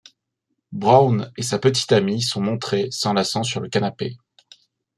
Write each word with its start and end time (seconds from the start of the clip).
Brown 0.71 1.31
et 1.37 1.43
sa 1.43 1.59
petite-amie 1.59 2.23
sont 2.23 2.41
montrés, 2.41 2.89
s'enlaçant 2.89 3.43
sur 3.43 3.59
le 3.61 3.69
canapé. 3.69 4.17